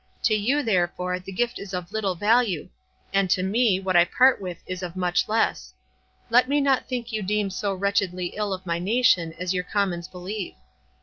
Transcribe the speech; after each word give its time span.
To 0.23 0.33
you, 0.33 0.63
therefore, 0.63 1.19
the 1.19 1.31
gift 1.31 1.59
is 1.59 1.75
of 1.75 1.91
little 1.91 2.15
value,—and 2.15 3.29
to 3.29 3.43
me, 3.43 3.79
what 3.79 3.95
I 3.95 4.03
part 4.03 4.41
with 4.41 4.57
is 4.65 4.81
of 4.81 4.95
much 4.95 5.29
less. 5.29 5.75
Let 6.31 6.49
me 6.49 6.59
not 6.59 6.87
think 6.89 7.11
you 7.11 7.21
deem 7.21 7.51
so 7.51 7.71
wretchedly 7.75 8.33
ill 8.35 8.51
of 8.51 8.65
my 8.65 8.79
nation 8.79 9.35
as 9.37 9.53
your 9.53 9.63
commons 9.63 10.07
believe. 10.07 10.55